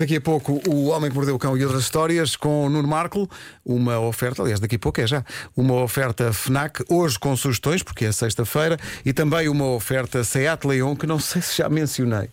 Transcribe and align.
Daqui 0.00 0.14
a 0.14 0.20
pouco, 0.20 0.62
o 0.68 0.90
Homem 0.90 1.10
que 1.10 1.16
Mordeu 1.16 1.34
o 1.34 1.38
Cão 1.40 1.58
e 1.58 1.64
outras 1.64 1.82
histórias 1.82 2.36
com 2.36 2.66
o 2.66 2.70
Nuno 2.70 2.86
Marco. 2.86 3.28
Uma 3.64 3.98
oferta, 3.98 4.42
aliás, 4.42 4.60
daqui 4.60 4.76
a 4.76 4.78
pouco 4.78 5.00
é 5.00 5.06
já. 5.08 5.24
Uma 5.56 5.74
oferta 5.82 6.32
Fnac, 6.32 6.84
hoje 6.88 7.18
com 7.18 7.36
sugestões, 7.36 7.82
porque 7.82 8.04
é 8.04 8.12
sexta-feira. 8.12 8.78
E 9.04 9.12
também 9.12 9.48
uma 9.48 9.66
oferta 9.66 10.22
Seat 10.22 10.64
Leon, 10.68 10.94
que 10.94 11.04
não 11.04 11.18
sei 11.18 11.42
se 11.42 11.58
já 11.58 11.68
mencionei. 11.68 12.30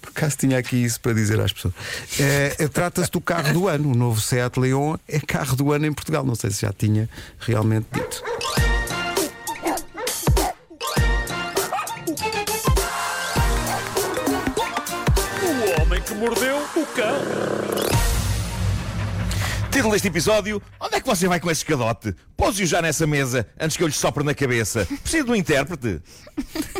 Por 0.00 0.08
acaso 0.08 0.38
tinha 0.38 0.56
aqui 0.56 0.76
isso 0.76 0.98
para 1.02 1.12
dizer 1.12 1.38
às 1.38 1.52
pessoas. 1.52 1.74
É, 2.18 2.66
Trata-se 2.68 3.10
do 3.10 3.20
carro 3.20 3.52
do 3.52 3.68
ano. 3.68 3.90
O 3.90 3.94
novo 3.94 4.18
Seat 4.18 4.58
Leon 4.58 4.96
é 5.06 5.20
carro 5.20 5.54
do 5.54 5.70
ano 5.70 5.84
em 5.84 5.92
Portugal. 5.92 6.24
Não 6.24 6.34
sei 6.34 6.50
se 6.50 6.62
já 6.62 6.72
tinha 6.72 7.10
realmente 7.40 7.88
dito. 7.92 8.24
Mordeu 16.22 16.56
o 16.76 16.86
cão. 16.94 17.20
Título 19.72 19.92
deste 19.92 20.06
episódio: 20.06 20.62
Onde 20.80 20.94
é 20.94 21.00
que 21.00 21.06
você 21.06 21.26
vai 21.26 21.40
com 21.40 21.50
esse 21.50 21.62
escadote? 21.62 22.14
Pose-o 22.36 22.64
já 22.64 22.80
nessa 22.80 23.08
mesa 23.08 23.44
antes 23.58 23.76
que 23.76 23.82
eu 23.82 23.88
lhe 23.88 23.92
sopre 23.92 24.22
na 24.22 24.32
cabeça. 24.32 24.86
Preciso 25.02 25.24
de 25.24 25.30
um 25.32 25.34
intérprete. 25.34 26.00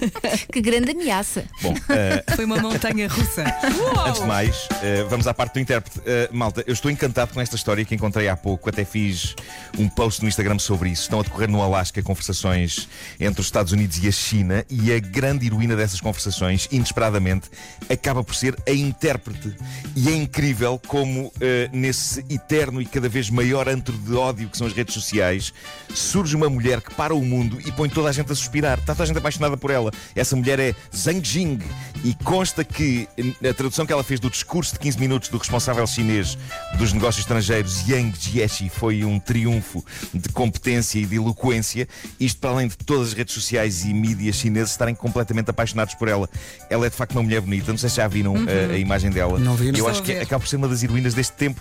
Que 0.52 0.61
grande 0.61 0.91
ameaça. 0.91 1.45
Bom, 1.62 1.74
eh, 1.88 2.24
Foi 2.34 2.45
uma 2.45 2.59
montanha 2.59 3.09
russa. 3.09 3.45
antes 4.06 4.20
de 4.20 4.27
mais, 4.27 4.69
eh, 4.83 5.05
vamos 5.09 5.27
à 5.27 5.34
parte 5.34 5.55
do 5.55 5.61
intérprete. 5.61 6.01
Eh, 6.05 6.28
malta, 6.33 6.62
eu 6.66 6.73
estou 6.73 6.91
encantado 6.91 7.33
com 7.33 7.41
esta 7.41 7.56
história 7.56 7.84
que 7.84 7.95
encontrei 7.95 8.28
há 8.28 8.37
pouco. 8.37 8.69
Até 8.69 8.84
fiz 8.84 9.34
um 9.78 9.88
post 9.88 10.23
no 10.23 10.28
Instagram 10.28 10.59
sobre 10.59 10.91
isso. 10.91 11.02
Estão 11.02 11.20
a 11.20 11.23
decorrer 11.23 11.51
no 11.51 11.62
Alasca 11.62 12.02
conversações 12.02 12.88
entre 13.19 13.41
os 13.41 13.47
Estados 13.47 13.73
Unidos 13.73 14.02
e 14.02 14.09
a 14.09 14.12
China. 14.12 14.65
E 14.69 14.92
a 14.92 14.98
grande 14.98 15.47
heroína 15.47 15.77
dessas 15.77 16.01
conversações, 16.01 16.69
inesperadamente, 16.70 17.50
acaba 17.89 18.23
por 18.23 18.34
ser 18.34 18.56
a 18.66 18.73
intérprete. 18.73 19.55
E 19.97 20.09
é 20.09 20.16
incrível 20.16 20.80
como, 20.87 21.33
nesse 21.73 22.25
eterno 22.30 22.80
e 22.80 22.87
cada 22.87 23.09
vez 23.09 23.30
maior 23.30 23.69
antro 23.69 23.97
de 23.97 24.14
ódio 24.14 24.48
que 24.48 24.56
são 24.56 24.66
as 24.66 24.72
redes 24.72 24.94
sociais, 24.94 25.53
surge 25.94 26.37
uma 26.37 26.48
mulher 26.48 26.81
que 26.81 26.94
para 26.94 27.14
o 27.14 27.22
mundo 27.22 27.59
e 27.64 27.70
põe 27.72 27.89
toda 27.89 28.09
a 28.09 28.12
gente 28.12 28.33
a 28.33 28.34
suspirar. 28.34 28.78
Está 28.78 28.94
toda 28.94 29.05
a 29.05 29.06
gente 29.06 29.19
apaixonada 29.19 29.56
por 29.56 29.70
ela. 29.70 29.91
Essa 30.14 30.36
mulher 30.36 30.58
é 30.58 30.74
Zhang 30.94 31.20
Jing. 31.22 31.58
E 32.04 32.14
consta 32.24 32.64
que 32.64 33.08
a 33.48 33.54
tradução 33.54 33.86
que 33.86 33.92
ela 33.92 34.02
fez 34.02 34.18
do 34.18 34.28
discurso 34.28 34.72
de 34.72 34.80
15 34.80 34.98
minutos 34.98 35.28
do 35.28 35.38
responsável 35.38 35.86
chinês 35.86 36.36
dos 36.76 36.92
negócios 36.92 37.24
estrangeiros, 37.24 37.86
Yang 37.88 38.18
Jiechi, 38.18 38.68
foi 38.68 39.04
um 39.04 39.20
triunfo 39.20 39.84
de 40.12 40.28
competência 40.30 40.98
e 40.98 41.06
de 41.06 41.16
eloquência. 41.16 41.86
Isto 42.18 42.40
para 42.40 42.50
além 42.50 42.68
de 42.68 42.76
todas 42.76 43.08
as 43.08 43.14
redes 43.14 43.34
sociais 43.34 43.84
e 43.84 43.94
mídias 43.94 44.36
chineses 44.36 44.72
estarem 44.72 44.94
completamente 44.94 45.50
apaixonados 45.50 45.94
por 45.94 46.08
ela. 46.08 46.28
Ela 46.68 46.86
é 46.86 46.90
de 46.90 46.96
facto 46.96 47.12
uma 47.12 47.22
mulher 47.22 47.40
bonita. 47.40 47.70
Não 47.70 47.78
sei 47.78 47.88
se 47.88 47.96
já 47.96 48.08
viram 48.08 48.34
eh, 48.48 48.74
a 48.74 48.78
imagem 48.78 49.10
dela. 49.10 49.38
Não 49.38 49.54
vi, 49.54 49.70
não 49.70 49.78
Eu 49.78 49.88
acho 49.88 50.00
a 50.00 50.04
que 50.04 50.12
acaba 50.12 50.40
por 50.40 50.48
ser 50.48 50.56
uma 50.56 50.68
das 50.68 50.82
heroínas 50.82 51.14
deste 51.14 51.34
tempo. 51.34 51.60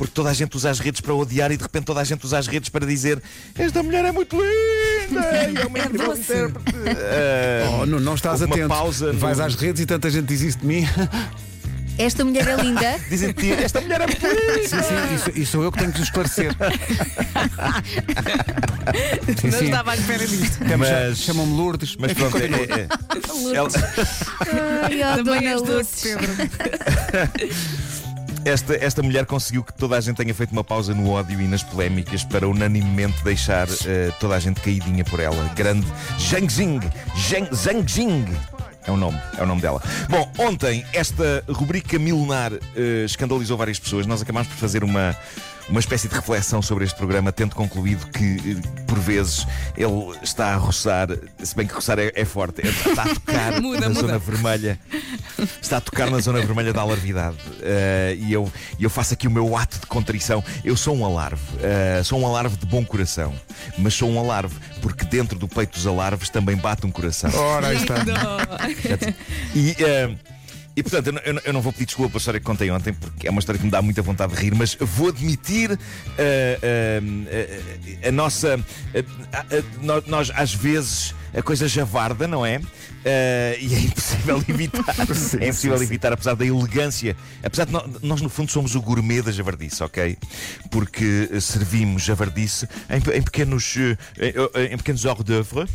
Porque 0.00 0.14
toda 0.14 0.30
a 0.30 0.32
gente 0.32 0.56
usa 0.56 0.70
as 0.70 0.78
redes 0.80 1.02
para 1.02 1.12
odiar 1.14 1.52
e 1.52 1.58
de 1.58 1.62
repente 1.62 1.84
toda 1.84 2.00
a 2.00 2.04
gente 2.04 2.24
usa 2.24 2.38
as 2.38 2.46
redes 2.46 2.70
para 2.70 2.86
dizer 2.86 3.22
Esta 3.54 3.82
mulher 3.82 4.02
é 4.06 4.10
muito 4.12 4.34
linda! 4.34 5.20
e 5.52 5.58
é 5.60 5.66
uma 5.66 5.78
incrível 5.78 6.06
doce. 6.06 6.20
intérprete." 6.22 6.74
Ah, 6.88 7.80
Oh, 7.82 7.86
não, 7.86 8.00
não 8.00 8.14
estás 8.14 8.40
atento. 8.40 8.66
pausa 8.68 9.12
no- 9.12 9.18
Vais 9.18 9.38
às 9.38 9.54
redes 9.54 9.82
e 9.82 9.84
tanta 9.86 10.08
gente 10.08 10.24
diz 10.26 10.40
isso 10.40 10.58
de 10.60 10.66
mim. 10.66 10.88
Esta 11.98 12.24
mulher 12.24 12.48
é 12.48 12.56
linda. 12.56 12.98
Dizem 13.10 13.30
te 13.34 13.50
esta 13.52 13.78
mulher 13.82 14.00
é 14.00 14.06
muito 14.06 14.26
linda! 14.26 14.66
Sim, 14.66 14.82
sim, 14.82 15.14
isso, 15.14 15.30
isso 15.38 15.52
sou 15.52 15.62
eu 15.64 15.70
que 15.70 15.80
tenho 15.80 15.92
que 15.92 16.00
esclarecer. 16.00 16.50
Sim, 19.38 19.48
Não 19.50 19.58
sim. 19.58 19.64
estava 19.66 19.90
à 19.92 19.96
espera 19.96 20.26
disto. 20.26 20.58
Mas- 20.78 21.18
Chamam-me 21.18 21.52
Lourdes. 21.54 21.96
Mas 21.98 22.14
pronto, 22.14 22.38
é, 22.38 22.46
é- 22.46 22.48
é- 22.48 22.88
ela- 23.54 23.68
Ai, 24.82 25.16
Também 25.16 25.46
és 25.48 25.60
doce, 25.60 26.14
Lourdes. 26.14 26.48
Pedro. 27.10 27.50
Esta, 28.44 28.74
esta 28.76 29.02
mulher 29.02 29.26
conseguiu 29.26 29.62
que 29.62 29.72
toda 29.72 29.96
a 29.96 30.00
gente 30.00 30.16
tenha 30.16 30.34
feito 30.34 30.52
uma 30.52 30.64
pausa 30.64 30.94
no 30.94 31.10
ódio 31.10 31.40
e 31.40 31.46
nas 31.46 31.62
polémicas 31.62 32.24
para 32.24 32.48
unanimemente 32.48 33.22
deixar 33.22 33.68
eh, 33.86 34.10
toda 34.18 34.34
a 34.36 34.40
gente 34.40 34.60
caidinha 34.60 35.04
por 35.04 35.20
ela. 35.20 35.48
Grande 35.54 35.86
Zhang 36.18 36.48
Jing. 36.48 36.80
Zhang, 37.54 37.86
Jing. 37.86 38.26
É 38.86 38.90
o 38.90 38.96
nome, 38.96 39.20
é 39.36 39.42
o 39.42 39.46
nome 39.46 39.60
dela. 39.60 39.82
Bom, 40.08 40.30
ontem 40.38 40.84
esta 40.92 41.44
rubrica 41.48 41.98
milenar 41.98 42.52
eh, 42.74 43.04
escandalizou 43.04 43.56
várias 43.56 43.78
pessoas. 43.78 44.06
Nós 44.06 44.22
acabámos 44.22 44.48
por 44.48 44.56
fazer 44.56 44.82
uma, 44.82 45.14
uma 45.68 45.80
espécie 45.80 46.08
de 46.08 46.14
reflexão 46.14 46.60
sobre 46.62 46.84
este 46.84 46.96
programa, 46.96 47.30
tendo 47.32 47.54
concluído 47.54 48.06
que, 48.08 48.58
eh, 48.58 48.84
por 48.86 48.98
vezes, 48.98 49.46
ele 49.76 50.18
está 50.22 50.54
a 50.54 50.56
roçar, 50.56 51.08
se 51.42 51.54
bem 51.54 51.66
que 51.66 51.74
roçar 51.74 51.98
é, 51.98 52.12
é 52.14 52.24
forte, 52.24 52.60
está 52.66 53.02
a 53.02 53.08
tocar 53.14 53.52
Muda, 53.62 53.80
na 53.80 53.88
muda. 53.88 54.00
zona 54.00 54.18
vermelha. 54.18 54.78
Está 55.60 55.76
a 55.76 55.80
tocar 55.80 56.10
na 56.10 56.18
zona 56.20 56.40
vermelha 56.40 56.72
da 56.72 56.80
alarvidade. 56.80 57.36
Eh, 57.62 58.16
e 58.18 58.32
eu, 58.32 58.50
e 58.78 58.84
eu 58.84 58.90
faço 58.90 59.14
aqui 59.14 59.28
o 59.28 59.30
meu 59.30 59.56
ato 59.56 59.78
de 59.80 59.86
contrição. 59.86 60.42
Eu 60.64 60.76
sou 60.76 60.96
um 60.96 61.04
alarve. 61.04 61.42
eh, 61.62 62.02
sou 62.04 62.18
um 62.20 62.26
alarve 62.26 62.56
de 62.56 62.66
bom 62.66 62.84
coração. 62.84 63.32
Mas 63.78 63.94
sou 63.94 64.10
um 64.10 64.18
alarve 64.18 64.54
porque 64.80 65.04
dentro 65.04 65.38
do 65.38 65.46
peito 65.46 65.72
dos 65.74 65.86
alarves 65.86 66.28
também 66.30 66.56
bate 66.56 66.86
um 66.86 66.90
coração. 66.90 67.30
Ora, 67.34 67.68
aí 67.68 67.76
está. 67.76 67.94
E, 69.54 69.76
eh, 69.78 70.10
e 70.80 70.82
portanto, 70.82 71.06
eu 71.08 71.12
não, 71.12 71.20
eu 71.24 71.40
eu 71.44 71.52
não 71.52 71.60
vou 71.60 71.72
pedir 71.72 71.86
desculpa 71.86 72.10
pela 72.10 72.18
história 72.18 72.40
que 72.40 72.46
contei 72.46 72.70
ontem, 72.70 72.92
porque 72.92 73.28
é 73.28 73.30
uma 73.30 73.38
história 73.38 73.58
que 73.58 73.64
me 73.64 73.70
dá 73.70 73.82
muita 73.82 74.00
vontade 74.02 74.34
de 74.34 74.40
rir, 74.40 74.54
mas 74.54 74.74
vou 74.80 75.08
admitir 75.08 75.78
eh, 76.18 76.58
eh, 76.62 77.02
eh, 78.02 78.08
a 78.08 78.12
nossa. 78.12 78.58
eh, 78.94 79.04
eh, 79.50 79.62
nó- 79.82 80.02
nós, 80.06 80.30
às 80.34 80.54
vezes, 80.54 81.14
a 81.34 81.42
coisa 81.42 81.68
javarda, 81.68 82.26
não 82.26 82.44
é? 82.44 82.60
E 83.60 83.74
é 83.74 83.78
impossível 83.80 84.42
evitar. 84.48 84.84
é 85.40 85.48
impossível 85.48 85.82
evitar, 85.82 86.12
apesar 86.12 86.34
da 86.34 86.44
elegância. 86.46 87.16
Apesar 87.42 87.66
de 87.66 87.72
nó- 87.72 87.84
nós, 88.02 88.20
no 88.20 88.28
fundo, 88.28 88.50
somos 88.50 88.74
o 88.74 88.80
gourmet 88.80 89.22
da 89.22 89.30
javardice, 89.32 89.82
ok? 89.82 90.16
Porque 90.70 91.28
servimos 91.40 92.02
javardice 92.02 92.66
em, 92.88 93.16
em 93.16 93.22
pequenos, 93.22 93.76
em, 93.76 94.72
em 94.72 94.76
pequenos 94.76 95.04
hors 95.04 95.22
d'oeuvre. 95.24 95.66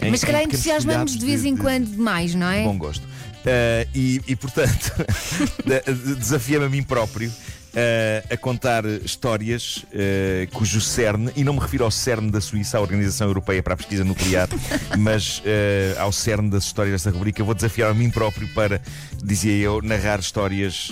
Em- 0.00 0.10
Mas 0.10 0.20
se 0.20 0.26
calhar 0.26 0.42
entusiasmamos 0.42 1.16
de 1.16 1.24
vez 1.24 1.44
em 1.44 1.56
quando 1.56 1.86
demais, 1.86 2.34
não 2.34 2.48
é? 2.48 2.64
Bom 2.64 2.78
gosto. 2.78 3.06
Eh, 3.46 3.86
e, 3.94 4.20
e, 4.26 4.36
portanto, 4.36 4.92
de- 5.64 6.14
desafia-me 6.16 6.64
a 6.64 6.68
mim 6.68 6.82
próprio 6.82 7.30
eh, 7.74 8.24
a 8.30 8.36
contar 8.38 8.86
histórias 8.86 9.84
eh, 9.92 10.48
cujo 10.52 10.80
cerne, 10.80 11.30
e 11.36 11.44
não 11.44 11.52
me 11.52 11.60
refiro 11.60 11.84
ao 11.84 11.90
cerne 11.90 12.30
da 12.30 12.40
Suíça, 12.40 12.78
a 12.78 12.80
Organização 12.80 13.26
Europeia 13.26 13.62
para 13.62 13.74
a 13.74 13.76
Pesquisa 13.76 14.02
Nuclear, 14.02 14.48
mas 14.98 15.42
eh, 15.44 15.94
ao 15.98 16.10
cerne 16.10 16.48
das 16.48 16.64
histórias 16.64 17.02
desta 17.02 17.10
rubrica, 17.10 17.44
vou 17.44 17.54
desafiar 17.54 17.90
a 17.90 17.94
mim 17.94 18.08
próprio 18.08 18.48
para, 18.54 18.80
dizia 19.22 19.52
eu, 19.52 19.82
narrar 19.82 20.20
histórias 20.20 20.90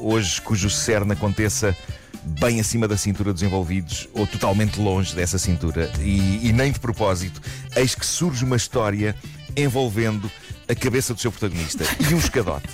hoje 0.00 0.42
cujo 0.42 0.68
cerne 0.68 1.12
aconteça 1.12 1.74
bem 2.24 2.60
acima 2.60 2.88
da 2.88 2.96
cintura 2.96 3.32
dos 3.32 3.42
envolvidos 3.42 4.08
ou 4.12 4.26
totalmente 4.26 4.80
longe 4.80 5.14
dessa 5.14 5.38
cintura. 5.38 5.90
E, 6.00 6.48
e 6.48 6.52
nem 6.52 6.72
de 6.72 6.80
propósito, 6.80 7.40
eis 7.76 7.94
que 7.94 8.06
surge 8.06 8.44
uma 8.44 8.56
história 8.56 9.14
envolvendo 9.56 10.30
a 10.68 10.74
cabeça 10.74 11.14
do 11.14 11.20
seu 11.20 11.30
protagonista 11.30 11.84
e 12.10 12.14
um 12.14 12.18
escadote. 12.18 12.68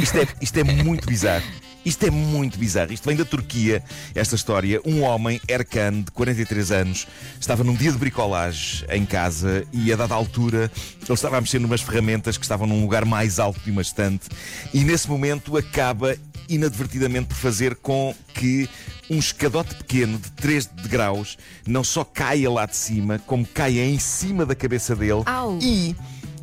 Isto 0.00 0.18
é, 0.18 0.28
isto 0.40 0.58
é 0.58 0.64
muito 0.64 1.06
bizarro. 1.06 1.44
Isto 1.84 2.06
é 2.06 2.10
muito 2.10 2.58
bizarro. 2.58 2.92
Isto 2.92 3.06
vem 3.06 3.16
da 3.16 3.24
Turquia, 3.24 3.82
esta 4.14 4.34
história. 4.34 4.80
Um 4.84 5.02
homem, 5.02 5.40
Erkan, 5.48 6.02
de 6.02 6.10
43 6.10 6.72
anos, 6.72 7.06
estava 7.40 7.64
num 7.64 7.74
dia 7.74 7.90
de 7.90 7.98
bricolagem 7.98 8.86
em 8.90 9.06
casa 9.06 9.64
e, 9.72 9.92
a 9.92 9.96
dada 9.96 10.14
altura, 10.14 10.70
ele 11.02 11.12
estava 11.12 11.38
a 11.38 11.40
mexer 11.40 11.58
numas 11.58 11.80
ferramentas 11.80 12.36
que 12.36 12.44
estavam 12.44 12.66
num 12.66 12.82
lugar 12.82 13.04
mais 13.04 13.38
alto 13.38 13.60
de 13.60 13.70
uma 13.70 13.82
estante 13.82 14.28
e, 14.74 14.84
nesse 14.84 15.08
momento, 15.08 15.56
acaba 15.56 16.16
inadvertidamente 16.48 17.28
por 17.28 17.36
fazer 17.36 17.76
com 17.76 18.14
que 18.34 18.68
um 19.08 19.18
escadote 19.18 19.74
pequeno 19.76 20.18
de 20.18 20.30
3 20.32 20.68
graus 20.88 21.38
não 21.66 21.82
só 21.82 22.04
caia 22.04 22.50
lá 22.50 22.66
de 22.66 22.76
cima, 22.76 23.20
como 23.26 23.46
caia 23.46 23.84
em 23.84 23.98
cima 23.98 24.44
da 24.44 24.54
cabeça 24.54 24.94
dele 24.94 25.22
Au. 25.26 25.58
e. 25.60 25.96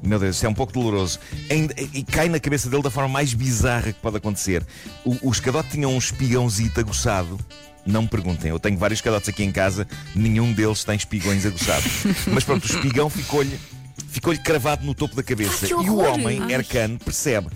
Meu 0.08 0.18
Deus, 0.18 0.38
isso 0.38 0.46
é 0.46 0.50
um 0.50 0.54
pouco 0.54 0.72
doloroso. 0.72 1.20
E 1.94 2.04
cai 2.04 2.30
na 2.30 2.40
cabeça 2.40 2.70
dele 2.70 2.82
da 2.82 2.90
forma 2.90 3.10
mais 3.10 3.34
bizarra 3.34 3.92
que 3.92 4.00
pode 4.00 4.18
acontecer. 4.18 4.66
O, 5.04 5.30
o 5.30 5.32
escadote 5.32 5.72
tinha 5.72 5.88
um 5.88 5.98
espigãozito 5.98 6.80
aguçado. 6.80 7.38
Não 7.86 8.02
me 8.02 8.08
perguntem, 8.08 8.50
eu 8.52 8.60
tenho 8.60 8.78
vários 8.78 9.00
escadotes 9.00 9.30
aqui 9.30 9.44
em 9.44 9.52
casa, 9.52 9.88
nenhum 10.14 10.52
deles 10.52 10.84
tem 10.84 10.96
espigões 10.96 11.46
aguçados. 11.46 12.04
Mas 12.28 12.44
pronto, 12.44 12.64
o 12.64 12.68
espigão 12.68 13.10
ficou-lhe 13.10 13.58
ficou-lhe 14.10 14.40
cravado 14.40 14.86
no 14.86 14.94
topo 14.94 15.16
da 15.16 15.24
cabeça. 15.24 15.66
Ai, 15.66 15.86
e 15.86 15.90
o 15.90 15.98
homem, 15.98 16.42
Ai. 16.42 16.54
Ercan, 16.54 16.98
percebe. 16.98 17.48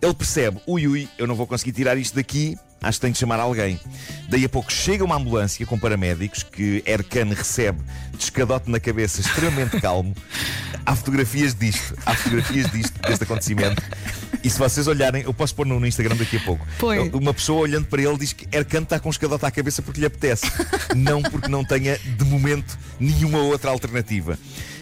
Ele 0.00 0.14
percebe, 0.14 0.60
ui 0.66 0.86
ui, 0.86 1.08
eu 1.18 1.26
não 1.26 1.34
vou 1.34 1.46
conseguir 1.46 1.72
tirar 1.72 1.96
isto 1.96 2.14
daqui, 2.14 2.56
acho 2.82 2.98
que 2.98 3.02
tenho 3.02 3.12
de 3.12 3.18
chamar 3.18 3.40
alguém. 3.40 3.80
Daí 4.28 4.44
a 4.44 4.48
pouco 4.48 4.72
chega 4.72 5.04
uma 5.04 5.16
ambulância 5.16 5.64
com 5.66 5.78
paramédicos 5.78 6.42
que 6.42 6.82
Ercan 6.86 7.34
recebe 7.34 7.80
de 8.16 8.24
escadote 8.24 8.70
na 8.70 8.80
cabeça, 8.80 9.20
extremamente 9.20 9.78
calmo. 9.82 10.14
Há 10.84 10.94
fotografias 10.96 11.54
disto, 11.54 11.96
há 12.06 12.14
fotografias 12.14 12.70
disto, 12.70 12.98
deste 13.02 13.24
acontecimento. 13.24 13.82
E 14.42 14.48
se 14.48 14.58
vocês 14.58 14.86
olharem, 14.86 15.22
eu 15.22 15.34
posso 15.34 15.54
pôr 15.54 15.66
no, 15.66 15.80
no 15.80 15.86
Instagram 15.86 16.16
daqui 16.16 16.36
a 16.36 16.40
pouco. 16.40 16.66
Põe. 16.78 17.10
Uma 17.10 17.34
pessoa 17.34 17.60
olhando 17.60 17.86
para 17.86 18.00
ele 18.00 18.16
diz 18.16 18.32
que 18.32 18.46
Ercan 18.50 18.82
está 18.82 19.00
com 19.00 19.08
um 19.08 19.10
escadote 19.10 19.44
à 19.44 19.50
cabeça 19.50 19.82
porque 19.82 20.00
lhe 20.00 20.06
apetece, 20.06 20.46
não 20.94 21.22
porque 21.22 21.48
não 21.48 21.64
tenha, 21.64 21.98
de 21.98 22.24
momento, 22.24 22.78
nenhuma 23.00 23.38
outra 23.38 23.70
alternativa. 23.70 24.38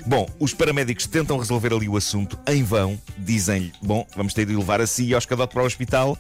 Bom, 0.07 0.29
os 0.39 0.55
paramédicos 0.55 1.07
tentam 1.07 1.37
resolver 1.37 1.73
ali 1.73 1.89
o 1.89 1.97
assunto 1.97 2.39
em 2.47 2.63
vão. 2.63 2.97
Dizem-lhe: 3.19 3.73
Bom, 3.83 4.07
vamos 4.17 4.33
ter 4.33 4.47
de 4.47 4.55
levar 4.55 4.81
assim 4.81 5.13
ao 5.13 5.19
escadote 5.19 5.53
para 5.53 5.65
o 5.65 5.67
hospital 5.67 6.17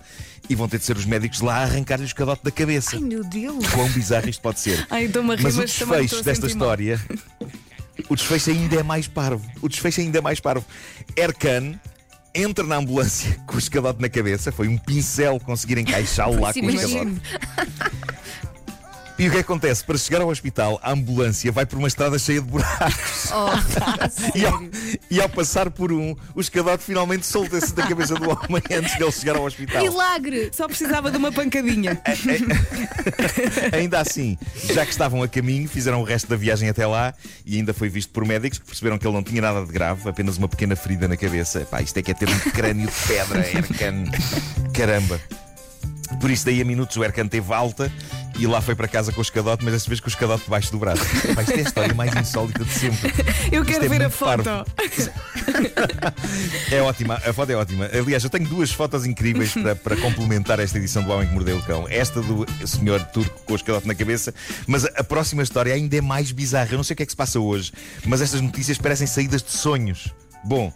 e 0.48 0.54
vão 0.56 0.68
ter 0.68 0.78
de 0.78 0.84
ser 0.84 0.96
os 0.96 1.04
médicos 1.04 1.40
lá 1.40 1.58
a 1.58 1.62
arrancar-lhe 1.62 2.02
o 2.02 2.06
escadote 2.06 2.42
da 2.42 2.50
cabeça. 2.50 2.96
Ai, 2.96 3.02
meu 3.02 3.22
Deus. 3.22 3.64
Quão 3.68 3.88
bizarro 3.90 4.28
isto 4.28 4.40
pode 4.42 4.58
ser. 4.58 4.84
Ai, 4.90 5.04
a 5.04 5.34
rir, 5.34 5.42
Mas 5.42 5.56
o 5.56 5.64
desfecho 5.64 6.18
a 6.18 6.22
desta 6.22 6.46
história. 6.48 7.00
O 8.08 8.16
desfecho 8.16 8.50
ainda 8.50 8.76
é 8.76 8.82
mais 8.82 9.06
parvo. 9.06 9.48
O 9.62 9.68
desfecho 9.68 10.00
ainda 10.00 10.18
é 10.18 10.20
mais 10.20 10.40
parvo. 10.40 10.66
Erkan 11.16 11.78
entra 12.34 12.64
na 12.64 12.76
ambulância 12.76 13.38
com 13.46 13.54
o 13.54 13.58
escadote 13.58 14.00
na 14.00 14.08
cabeça. 14.08 14.50
Foi 14.50 14.66
um 14.66 14.76
pincel 14.76 15.40
conseguir 15.40 15.78
encaixá-lo 15.78 16.40
lá 16.40 16.52
Sim, 16.52 16.60
com 16.60 16.66
o 16.66 16.70
escadote. 16.70 17.20
E 19.18 19.28
o 19.28 19.30
que 19.30 19.38
acontece? 19.38 19.82
Para 19.82 19.96
chegar 19.96 20.20
ao 20.20 20.28
hospital, 20.28 20.78
a 20.82 20.92
ambulância 20.92 21.50
vai 21.50 21.64
por 21.64 21.78
uma 21.78 21.88
estrada 21.88 22.18
cheia 22.18 22.40
de 22.40 22.46
buracos. 22.46 23.30
Oh, 23.32 24.36
E 24.36 24.44
ao, 24.44 24.62
e 25.10 25.20
ao 25.20 25.28
passar 25.28 25.70
por 25.70 25.90
um, 25.90 26.14
o 26.34 26.40
escadote 26.40 26.84
finalmente 26.84 27.24
solta-se 27.24 27.74
da 27.74 27.86
cabeça 27.86 28.14
do 28.14 28.28
homem 28.28 28.62
antes 28.70 28.94
de 28.94 29.02
ele 29.02 29.12
chegar 29.12 29.36
ao 29.36 29.44
hospital. 29.44 29.82
Milagre! 29.82 30.50
Só 30.52 30.66
precisava 30.66 31.10
de 31.10 31.16
uma 31.16 31.32
pancadinha. 31.32 31.98
Ainda 33.72 34.00
assim, 34.00 34.36
já 34.72 34.84
que 34.84 34.92
estavam 34.92 35.22
a 35.22 35.28
caminho, 35.28 35.66
fizeram 35.66 36.02
o 36.02 36.04
resto 36.04 36.28
da 36.28 36.36
viagem 36.36 36.68
até 36.68 36.86
lá 36.86 37.14
e 37.44 37.56
ainda 37.56 37.72
foi 37.72 37.88
visto 37.88 38.10
por 38.10 38.24
médicos 38.24 38.58
que 38.58 38.66
perceberam 38.66 38.98
que 38.98 39.06
ele 39.06 39.14
não 39.14 39.22
tinha 39.22 39.40
nada 39.40 39.64
de 39.64 39.72
grave, 39.72 40.08
apenas 40.08 40.36
uma 40.36 40.48
pequena 40.48 40.76
ferida 40.76 41.08
na 41.08 41.16
cabeça. 41.16 41.60
Pá, 41.60 41.80
isto 41.80 41.96
é 41.96 42.02
que 42.02 42.10
é 42.10 42.14
ter 42.14 42.28
um 42.28 42.38
crânio 42.50 42.86
de 42.86 43.06
pedra, 43.06 43.48
Erkan. 43.48 44.04
Caramba. 44.74 45.20
Por 46.20 46.30
isso, 46.30 46.44
daí 46.44 46.60
a 46.60 46.64
minutos, 46.64 46.96
o 46.96 47.04
Erkan 47.04 47.26
teve 47.26 47.52
alta 47.52 47.90
e 48.38 48.46
lá 48.46 48.60
foi 48.60 48.74
para 48.74 48.86
casa 48.86 49.12
com 49.12 49.20
o 49.20 49.22
escadote, 49.22 49.64
mas 49.64 49.72
desta 49.72 49.88
vez 49.88 50.00
com 50.00 50.06
o 50.06 50.10
escadote 50.10 50.44
debaixo 50.44 50.70
do 50.70 50.78
braço. 50.78 51.02
Pá, 51.34 51.42
isto 51.42 51.52
é 51.52 51.58
a 51.58 51.62
história 51.62 51.94
mais 51.94 52.14
insólita 52.14 52.64
de 52.64 52.72
sempre. 52.72 53.12
Eu 53.50 53.64
quero 53.64 53.84
é 53.84 53.88
ver 53.88 54.02
a 54.02 54.10
foto. 54.10 54.44
parvo. 54.44 54.66
É 56.70 56.82
ótima, 56.82 57.14
a 57.14 57.32
foto 57.32 57.50
é 57.50 57.54
ótima. 57.54 57.86
Aliás, 57.86 58.24
eu 58.24 58.30
tenho 58.30 58.48
duas 58.48 58.70
fotos 58.70 59.06
incríveis 59.06 59.52
para, 59.52 59.76
para 59.76 59.96
complementar 59.96 60.58
esta 60.58 60.76
edição 60.78 61.02
do 61.02 61.10
Homem 61.10 61.28
que 61.28 61.34
Mordeu 61.34 61.56
o 61.56 61.62
Cão. 61.62 61.86
Esta 61.88 62.20
do 62.20 62.44
senhor 62.66 63.02
turco 63.04 63.40
com 63.44 63.52
o 63.52 63.56
escadote 63.56 63.86
na 63.86 63.94
cabeça, 63.94 64.34
mas 64.66 64.84
a, 64.84 64.88
a 64.96 65.04
próxima 65.04 65.42
história 65.42 65.72
ainda 65.72 65.96
é 65.96 66.00
mais 66.00 66.32
bizarra. 66.32 66.72
Eu 66.72 66.76
não 66.76 66.84
sei 66.84 66.94
o 66.94 66.96
que 66.96 67.02
é 67.04 67.06
que 67.06 67.12
se 67.12 67.16
passa 67.16 67.38
hoje, 67.38 67.72
mas 68.04 68.20
estas 68.20 68.40
notícias 68.40 68.76
parecem 68.76 69.06
saídas 69.06 69.42
de 69.42 69.52
sonhos. 69.52 70.12
Bom. 70.44 70.72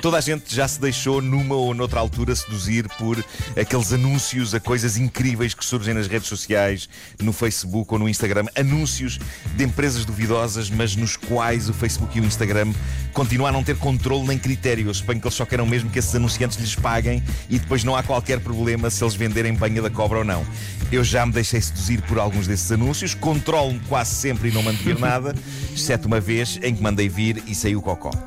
Toda 0.00 0.16
a 0.16 0.20
gente 0.20 0.54
já 0.54 0.66
se 0.66 0.80
deixou 0.80 1.20
numa 1.20 1.54
ou 1.54 1.74
noutra 1.74 2.00
altura 2.00 2.34
seduzir 2.34 2.88
por 2.98 3.22
aqueles 3.60 3.92
anúncios 3.92 4.54
a 4.54 4.60
coisas 4.60 4.96
incríveis 4.96 5.52
que 5.52 5.64
surgem 5.64 5.92
nas 5.92 6.06
redes 6.06 6.28
sociais, 6.28 6.88
no 7.20 7.32
Facebook 7.32 7.92
ou 7.92 7.98
no 7.98 8.08
Instagram. 8.08 8.46
Anúncios 8.56 9.18
de 9.56 9.64
empresas 9.64 10.04
duvidosas, 10.04 10.70
mas 10.70 10.96
nos 10.96 11.16
quais 11.16 11.68
o 11.68 11.74
Facebook 11.74 12.16
e 12.16 12.20
o 12.20 12.24
Instagram 12.24 12.72
continuam 13.12 13.48
a 13.48 13.52
não 13.52 13.62
ter 13.62 13.76
controle 13.76 14.26
nem 14.26 14.38
critério. 14.38 14.88
Eu 14.88 14.94
suponho 14.94 15.20
que 15.20 15.26
eles 15.26 15.34
só 15.34 15.44
queiram 15.44 15.66
mesmo 15.66 15.90
que 15.90 15.98
esses 15.98 16.14
anunciantes 16.14 16.58
lhes 16.58 16.74
paguem 16.74 17.22
e 17.48 17.58
depois 17.58 17.84
não 17.84 17.94
há 17.94 18.02
qualquer 18.02 18.40
problema 18.40 18.88
se 18.88 19.04
eles 19.04 19.14
venderem 19.14 19.54
banha 19.54 19.82
da 19.82 19.90
cobra 19.90 20.18
ou 20.18 20.24
não. 20.24 20.46
Eu 20.90 21.04
já 21.04 21.24
me 21.26 21.32
deixei 21.32 21.60
seduzir 21.60 22.00
por 22.02 22.18
alguns 22.18 22.46
desses 22.46 22.72
anúncios, 22.72 23.14
controlo-me 23.14 23.80
quase 23.80 24.14
sempre 24.14 24.48
e 24.48 24.52
não 24.52 24.62
mando 24.62 24.78
vir 24.78 24.98
nada, 24.98 25.34
exceto 25.72 26.08
uma 26.08 26.20
vez 26.20 26.58
em 26.62 26.74
que 26.74 26.82
mandei 26.82 27.08
vir 27.08 27.42
e 27.46 27.54
saiu 27.54 27.82
cocó. 27.82 28.10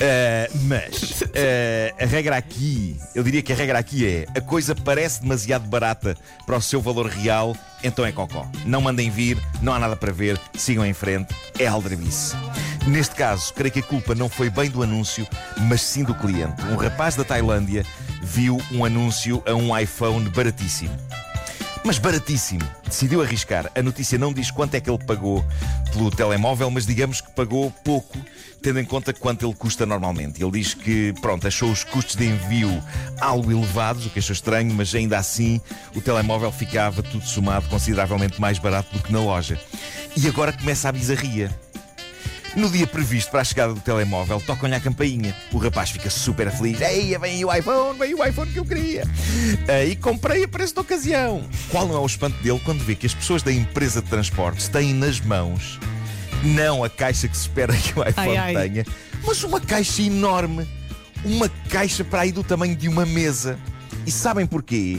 Uh, 0.00 0.66
mas 0.90 1.20
uh, 1.22 1.24
a 2.00 2.04
regra 2.04 2.36
aqui, 2.36 2.98
eu 3.14 3.22
diria 3.22 3.42
que 3.42 3.52
a 3.52 3.56
regra 3.56 3.78
aqui 3.78 4.06
é: 4.06 4.26
a 4.36 4.40
coisa 4.40 4.74
parece 4.74 5.22
demasiado 5.22 5.66
barata 5.68 6.16
para 6.44 6.56
o 6.56 6.60
seu 6.60 6.80
valor 6.80 7.06
real, 7.06 7.56
então 7.82 8.04
é 8.04 8.12
cocó. 8.12 8.46
Não 8.66 8.80
mandem 8.80 9.10
vir, 9.10 9.38
não 9.62 9.72
há 9.72 9.78
nada 9.78 9.96
para 9.96 10.12
ver, 10.12 10.38
sigam 10.54 10.84
em 10.84 10.92
frente, 10.92 11.34
é 11.58 11.66
aldrabice. 11.66 12.34
Neste 12.86 13.14
caso, 13.14 13.52
creio 13.54 13.72
que 13.72 13.80
a 13.80 13.84
culpa 13.84 14.14
não 14.14 14.28
foi 14.28 14.50
bem 14.50 14.70
do 14.70 14.82
anúncio, 14.82 15.26
mas 15.68 15.82
sim 15.82 16.02
do 16.02 16.14
cliente. 16.14 16.62
Um 16.62 16.76
rapaz 16.76 17.14
da 17.14 17.24
Tailândia 17.24 17.84
viu 18.22 18.60
um 18.72 18.84
anúncio 18.84 19.42
a 19.46 19.54
um 19.54 19.76
iPhone 19.78 20.28
baratíssimo. 20.30 20.96
Mas 21.90 21.98
baratíssimo. 21.98 22.62
Decidiu 22.86 23.20
arriscar. 23.20 23.68
A 23.74 23.82
notícia 23.82 24.16
não 24.16 24.32
diz 24.32 24.48
quanto 24.48 24.76
é 24.76 24.80
que 24.80 24.88
ele 24.88 25.04
pagou 25.04 25.44
pelo 25.92 26.08
telemóvel, 26.08 26.70
mas 26.70 26.86
digamos 26.86 27.20
que 27.20 27.28
pagou 27.32 27.68
pouco, 27.84 28.16
tendo 28.62 28.78
em 28.78 28.84
conta 28.84 29.12
quanto 29.12 29.44
ele 29.44 29.56
custa 29.56 29.84
normalmente. 29.84 30.40
Ele 30.40 30.52
diz 30.52 30.72
que, 30.72 31.12
pronto, 31.20 31.48
achou 31.48 31.68
os 31.68 31.82
custos 31.82 32.14
de 32.14 32.26
envio 32.26 32.80
algo 33.20 33.50
elevados, 33.50 34.06
o 34.06 34.10
que 34.10 34.20
achou 34.20 34.32
estranho, 34.32 34.72
mas 34.72 34.94
ainda 34.94 35.18
assim 35.18 35.60
o 35.92 36.00
telemóvel 36.00 36.52
ficava 36.52 37.02
tudo 37.02 37.26
somado 37.26 37.68
consideravelmente 37.68 38.40
mais 38.40 38.60
barato 38.60 38.96
do 38.96 39.02
que 39.02 39.12
na 39.12 39.18
loja. 39.18 39.60
E 40.16 40.28
agora 40.28 40.52
começa 40.52 40.88
a 40.88 40.92
bizarria. 40.92 41.50
No 42.56 42.68
dia 42.68 42.86
previsto 42.86 43.30
para 43.30 43.40
a 43.42 43.44
chegada 43.44 43.72
do 43.74 43.80
telemóvel, 43.80 44.40
tocam-lhe 44.40 44.74
a 44.74 44.80
campainha. 44.80 45.34
O 45.52 45.58
rapaz 45.58 45.90
fica 45.90 46.10
super 46.10 46.50
feliz. 46.50 46.80
Ei, 46.80 47.16
vem 47.16 47.36
aí 47.36 47.44
o 47.44 47.54
iPhone, 47.54 47.98
vem 47.98 48.14
o 48.14 48.24
iPhone 48.24 48.50
que 48.50 48.58
eu 48.58 48.64
queria. 48.64 49.04
Ah, 49.68 49.84
e 49.84 49.94
comprei 49.94 50.44
a 50.44 50.48
preço 50.48 50.74
de 50.74 50.80
ocasião. 50.80 51.48
Qual 51.70 51.86
não 51.86 51.94
é 51.94 51.98
o 52.00 52.06
espanto 52.06 52.42
dele 52.42 52.60
quando 52.64 52.84
vê 52.84 52.94
que 52.96 53.06
as 53.06 53.14
pessoas 53.14 53.42
da 53.42 53.52
empresa 53.52 54.02
de 54.02 54.08
transportes 54.08 54.66
têm 54.68 54.92
nas 54.92 55.20
mãos 55.20 55.78
não 56.42 56.82
a 56.82 56.88
caixa 56.88 57.28
que 57.28 57.36
se 57.36 57.42
espera 57.42 57.74
que 57.76 57.98
o 57.98 58.02
iPhone 58.02 58.36
Ai, 58.36 58.56
ai. 58.56 58.68
tenha, 58.68 58.86
mas 59.24 59.42
uma 59.44 59.60
caixa 59.60 60.02
enorme. 60.02 60.66
Uma 61.24 61.50
caixa 61.68 62.02
para 62.02 62.22
aí 62.22 62.32
do 62.32 62.42
tamanho 62.42 62.74
de 62.74 62.88
uma 62.88 63.04
mesa. 63.04 63.58
E 64.06 64.10
sabem 64.10 64.46
porquê? 64.46 64.98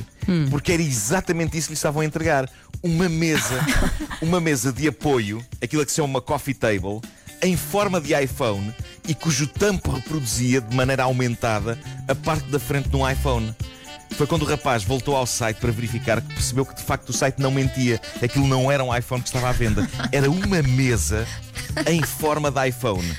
Porque 0.51 0.71
era 0.71 0.81
exatamente 0.81 1.57
isso 1.57 1.67
que 1.67 1.73
lhe 1.73 1.77
estavam 1.77 2.01
a 2.01 2.05
entregar. 2.05 2.47
Uma 2.83 3.09
mesa, 3.09 3.59
uma 4.21 4.39
mesa 4.39 4.71
de 4.71 4.87
apoio, 4.87 5.43
aquilo 5.61 5.83
que 5.83 5.91
se 5.91 5.95
chama 5.97 6.07
uma 6.09 6.21
coffee 6.21 6.53
table, 6.53 7.01
em 7.41 7.57
forma 7.57 7.99
de 7.99 8.13
iPhone 8.13 8.73
e 9.07 9.15
cujo 9.15 9.47
tampo 9.47 9.91
reproduzia 9.91 10.61
de 10.61 10.75
maneira 10.75 11.03
aumentada 11.03 11.77
a 12.07 12.15
parte 12.15 12.49
da 12.49 12.59
frente 12.59 12.89
de 12.89 12.95
um 12.95 13.09
iPhone. 13.09 13.53
Foi 14.11 14.27
quando 14.27 14.43
o 14.43 14.45
rapaz 14.45 14.83
voltou 14.83 15.15
ao 15.15 15.25
site 15.25 15.57
para 15.57 15.71
verificar 15.71 16.21
que 16.21 16.33
percebeu 16.33 16.65
que 16.65 16.75
de 16.75 16.83
facto 16.83 17.09
o 17.09 17.13
site 17.13 17.39
não 17.39 17.49
mentia. 17.49 17.99
Aquilo 18.21 18.47
não 18.47 18.71
era 18.71 18.83
um 18.83 18.95
iPhone 18.95 19.21
que 19.21 19.29
estava 19.29 19.49
à 19.49 19.51
venda, 19.51 19.89
era 20.11 20.29
uma 20.29 20.61
mesa 20.61 21.25
em 21.87 22.01
forma 22.03 22.51
de 22.51 22.67
iPhone. 22.67 23.17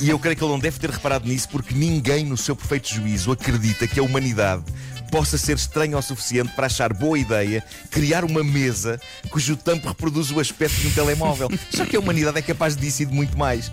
E 0.00 0.10
eu 0.10 0.18
creio 0.18 0.36
que 0.36 0.42
ele 0.42 0.52
não 0.52 0.58
deve 0.58 0.78
ter 0.78 0.90
reparado 0.90 1.26
nisso 1.28 1.48
porque 1.48 1.74
ninguém, 1.74 2.24
no 2.24 2.36
seu 2.36 2.54
perfeito 2.54 2.92
juízo, 2.92 3.32
acredita 3.32 3.86
que 3.86 3.98
a 3.98 4.02
humanidade 4.02 4.64
possa 5.10 5.38
ser 5.38 5.56
estranha 5.56 5.96
o 5.96 6.02
suficiente 6.02 6.52
para 6.54 6.66
achar 6.66 6.92
boa 6.92 7.18
ideia 7.18 7.62
criar 7.90 8.24
uma 8.24 8.42
mesa 8.42 9.00
cujo 9.30 9.56
tampo 9.56 9.88
reproduz 9.88 10.30
o 10.30 10.40
aspecto 10.40 10.80
de 10.80 10.88
um 10.88 10.90
telemóvel. 10.90 11.48
Só 11.70 11.84
que 11.84 11.96
a 11.96 12.00
humanidade 12.00 12.38
é 12.38 12.42
capaz 12.42 12.76
disso 12.76 13.02
e 13.02 13.06
de 13.06 13.14
muito 13.14 13.36
mais. 13.36 13.70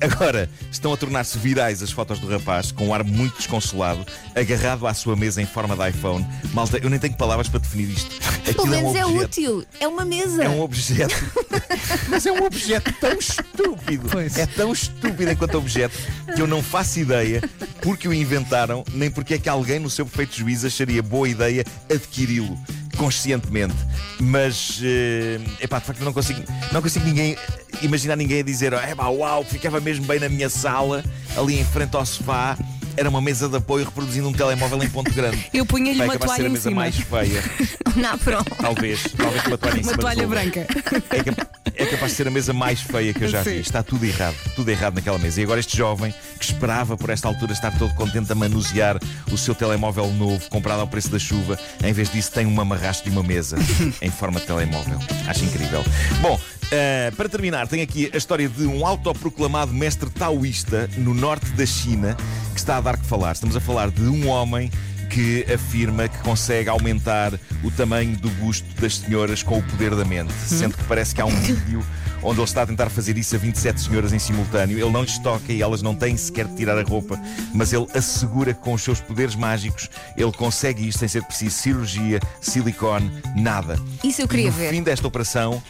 Agora, 0.00 0.48
estão 0.70 0.92
a 0.92 0.96
tornar-se 0.96 1.38
virais 1.38 1.82
as 1.82 1.90
fotos 1.90 2.18
do 2.18 2.28
rapaz 2.28 2.72
com 2.72 2.88
um 2.88 2.94
ar 2.94 3.04
muito 3.04 3.36
desconsolado, 3.36 4.04
agarrado 4.34 4.86
à 4.86 4.94
sua 4.94 5.16
mesa 5.16 5.40
em 5.40 5.46
forma 5.46 5.76
de 5.76 5.88
iPhone. 5.90 6.26
Malta, 6.52 6.78
eu 6.78 6.90
nem 6.90 6.98
tenho 6.98 7.14
palavras 7.16 7.48
para 7.48 7.60
definir 7.60 7.90
isto. 7.90 8.14
Pelo 8.44 8.62
Aquilo 8.62 8.74
é 8.74 8.78
um 8.78 8.92
menos 8.92 8.96
é 8.96 9.04
objeto. 9.04 9.24
útil. 9.24 9.66
É 9.80 9.88
uma 9.88 10.04
mesa. 10.04 10.44
É 10.44 10.48
um 10.48 10.60
objeto. 10.60 11.14
Mas 12.08 12.26
é 12.26 12.32
um 12.32 12.44
objeto 12.44 12.92
tão 13.00 13.12
estúpido. 13.18 14.08
Pois. 14.10 14.36
É 14.36 14.46
tão 14.46 14.72
estúpido 14.72 15.30
enquanto 15.30 15.56
objeto 15.56 15.96
que 16.34 16.40
eu 16.40 16.46
não 16.46 16.62
faço 16.62 17.00
ideia 17.00 17.42
porque 17.82 18.08
o 18.08 18.14
inventaram, 18.14 18.84
nem 18.92 19.10
porque 19.10 19.34
é 19.34 19.38
que 19.38 19.48
alguém 19.48 19.78
no 19.78 19.90
seu 19.90 20.06
perfeito 20.06 20.36
juízo 20.36 20.66
acharia 20.76 21.02
boa 21.02 21.28
ideia 21.28 21.64
adquiri-lo 21.90 22.58
conscientemente. 22.96 23.74
Mas, 24.20 24.80
eh, 24.82 25.38
epá, 25.60 25.78
de 25.78 25.86
facto, 25.86 26.00
não 26.02 26.12
consigo, 26.12 26.42
não 26.72 26.82
consigo 26.82 27.04
ninguém, 27.04 27.36
imaginar 27.82 28.16
ninguém 28.16 28.40
a 28.40 28.42
dizer: 28.42 28.72
é 28.74 28.94
pá, 28.94 29.08
uau, 29.08 29.42
ficava 29.44 29.80
mesmo 29.80 30.04
bem 30.06 30.20
na 30.20 30.28
minha 30.28 30.48
sala, 30.48 31.02
ali 31.36 31.58
em 31.58 31.64
frente 31.64 31.96
ao 31.96 32.04
sofá. 32.04 32.56
Era 32.98 33.10
uma 33.10 33.20
mesa 33.20 33.46
de 33.46 33.56
apoio 33.56 33.84
reproduzindo 33.84 34.26
um 34.26 34.32
telemóvel 34.32 34.82
em 34.82 34.88
ponto 34.88 35.12
grande. 35.12 35.46
Eu 35.52 35.66
punha-lhe 35.66 36.00
uma 36.00 36.14
acabar 36.14 36.32
a 36.32 36.36
ser 36.36 36.42
toalha 36.42 36.44
a 36.44 36.48
em 36.48 36.52
mesa 36.52 36.68
cima. 36.70 36.80
mais 36.80 36.96
feia. 36.96 37.44
Não, 37.94 38.18
pronto. 38.18 38.54
Talvez, 38.56 39.02
talvez 39.14 39.44
uma 39.46 39.58
toalha 39.58 39.78
em 39.78 39.82
cima 39.82 39.92
Uma 39.92 39.96
do 39.96 40.00
toalha 40.00 40.26
branca. 40.26 40.60
É, 40.60 41.55
é 41.76 41.86
capaz 41.86 42.12
de 42.12 42.16
ser 42.16 42.28
a 42.28 42.30
mesa 42.30 42.52
mais 42.52 42.80
feia 42.80 43.12
que 43.12 43.24
eu 43.24 43.28
já 43.28 43.42
vi. 43.44 43.60
Está 43.60 43.82
tudo 43.82 44.04
errado, 44.04 44.36
tudo 44.54 44.70
errado 44.70 44.94
naquela 44.94 45.18
mesa. 45.18 45.40
E 45.40 45.44
agora 45.44 45.60
este 45.60 45.76
jovem 45.76 46.14
que 46.38 46.44
esperava 46.44 46.96
por 46.96 47.10
esta 47.10 47.28
altura 47.28 47.52
estar 47.52 47.76
todo 47.78 47.94
contente 47.94 48.32
a 48.32 48.34
manusear 48.34 48.98
o 49.30 49.36
seu 49.36 49.54
telemóvel 49.54 50.10
novo, 50.12 50.48
comprado 50.48 50.80
ao 50.80 50.88
preço 50.88 51.10
da 51.10 51.18
chuva, 51.18 51.58
em 51.82 51.92
vez 51.92 52.10
disso 52.10 52.32
tem 52.32 52.46
um 52.46 52.60
amarrasto 52.60 53.04
de 53.04 53.10
uma 53.10 53.22
mesa 53.22 53.56
em 54.00 54.10
forma 54.10 54.40
de 54.40 54.46
telemóvel. 54.46 54.98
Acho 55.26 55.44
incrível. 55.44 55.84
Bom, 56.20 56.40
eh, 56.70 57.12
para 57.16 57.28
terminar, 57.28 57.68
tenho 57.68 57.82
aqui 57.82 58.10
a 58.12 58.16
história 58.16 58.48
de 58.48 58.66
um 58.66 58.86
autoproclamado 58.86 59.72
mestre 59.72 60.10
taoísta 60.10 60.88
no 60.96 61.14
norte 61.14 61.50
da 61.50 61.66
China 61.66 62.16
que 62.52 62.58
está 62.58 62.78
a 62.78 62.80
dar 62.80 62.96
que 62.96 63.06
falar. 63.06 63.32
Estamos 63.32 63.54
a 63.54 63.60
falar 63.60 63.90
de 63.90 64.02
um 64.02 64.28
homem 64.28 64.70
que 65.10 65.44
afirma 65.52 66.08
que 66.08 66.18
consegue 66.18 66.68
aumentar 66.68 67.32
o 67.62 67.70
tamanho 67.70 68.16
do 68.16 68.28
busto 68.30 68.66
das 68.80 68.96
senhoras 68.98 69.42
com 69.42 69.58
o 69.58 69.62
poder 69.62 69.94
da 69.94 70.04
mente. 70.04 70.32
Sendo 70.46 70.76
que 70.76 70.84
parece 70.84 71.14
que 71.14 71.20
há 71.20 71.24
um 71.24 71.34
vídeo 71.40 71.84
onde 72.22 72.40
ele 72.40 72.44
está 72.44 72.62
a 72.62 72.66
tentar 72.66 72.88
fazer 72.90 73.16
isso 73.16 73.36
a 73.36 73.38
27 73.38 73.80
senhoras 73.80 74.12
em 74.12 74.18
simultâneo. 74.18 74.78
Ele 74.78 74.90
não 74.90 75.02
lhes 75.02 75.18
toca 75.18 75.52
e 75.52 75.62
elas 75.62 75.82
não 75.82 75.94
têm 75.94 76.16
sequer 76.16 76.46
de 76.46 76.56
tirar 76.56 76.76
a 76.78 76.82
roupa, 76.82 77.20
mas 77.54 77.72
ele 77.72 77.86
assegura 77.94 78.52
que 78.52 78.60
com 78.60 78.72
os 78.74 78.82
seus 78.82 79.00
poderes 79.00 79.34
mágicos 79.34 79.88
ele 80.16 80.32
consegue 80.32 80.86
isto 80.88 80.98
sem 81.00 81.08
ser 81.08 81.22
preciso 81.22 81.56
cirurgia, 81.56 82.20
silicone, 82.40 83.10
nada. 83.36 83.78
Isso 84.02 84.22
eu 84.22 84.28
queria 84.28 84.48
e 84.48 84.50
no 84.50 84.56
ver. 84.56 84.70
fim 84.70 84.82
desta 84.82 85.06
operação, 85.06 85.62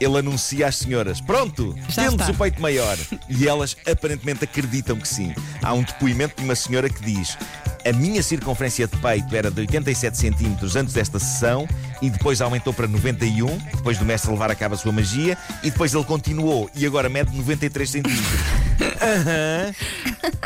ele 0.00 0.18
anuncia 0.18 0.66
às 0.66 0.76
senhoras: 0.76 1.20
Pronto, 1.20 1.74
Já 1.88 2.02
temos 2.04 2.20
está. 2.20 2.32
o 2.32 2.34
peito 2.36 2.60
maior. 2.60 2.98
E 3.28 3.46
elas 3.48 3.76
aparentemente 3.90 4.44
acreditam 4.44 4.96
que 4.96 5.08
sim. 5.08 5.32
Há 5.62 5.72
um 5.72 5.82
depoimento 5.82 6.36
de 6.36 6.44
uma 6.44 6.54
senhora 6.54 6.88
que 6.90 7.02
diz: 7.02 7.38
A 7.86 7.92
minha 7.92 8.22
circunferência 8.22 8.86
de 8.86 8.96
peito 8.96 9.34
era 9.36 9.50
de 9.50 9.60
87 9.60 10.16
centímetros 10.16 10.74
antes 10.74 10.94
desta 10.94 11.18
sessão 11.18 11.68
e 12.00 12.08
depois 12.08 12.40
aumentou 12.40 12.72
para 12.72 12.86
91, 12.88 13.58
depois 13.76 13.98
do 13.98 14.04
mestre 14.06 14.30
levar 14.30 14.50
a 14.50 14.54
cabo 14.54 14.74
a 14.74 14.78
sua 14.78 14.90
magia, 14.90 15.36
e 15.62 15.70
depois 15.70 15.92
ele 15.92 16.04
continuou 16.04 16.70
e 16.74 16.86
agora 16.86 17.08
mede 17.10 17.36
93 17.36 17.90
centímetros. 17.90 18.24
Aham, 19.00 19.74